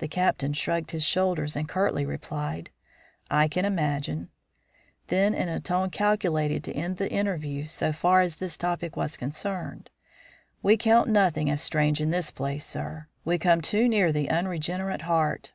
[0.00, 2.68] The Captain shrugged his shoulders and curtly replied:
[3.30, 4.28] "I can imagine."
[5.06, 9.16] Then in a tone calculated to end the interview so far as this topic was
[9.16, 9.88] concerned:
[10.62, 13.06] "We count nothing as strange in this place, sir.
[13.24, 15.52] We come too near the unregenerate heart.